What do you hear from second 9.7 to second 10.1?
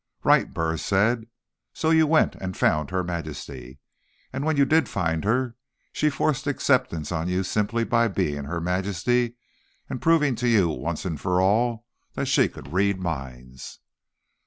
and